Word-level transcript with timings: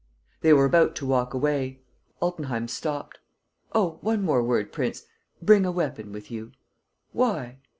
They 0.41 0.51
were 0.51 0.65
about 0.65 0.95
to 0.95 1.05
walk 1.05 1.35
away. 1.35 1.83
Altenheim 2.23 2.67
stopped: 2.67 3.19
"Oh, 3.71 3.99
one 4.01 4.25
word 4.25 4.43
more, 4.43 4.63
prince. 4.63 5.05
Bring 5.43 5.63
a 5.63 5.71
weapon 5.71 6.11
with 6.11 6.31
you." 6.31 6.53
"Why?" 7.11 7.59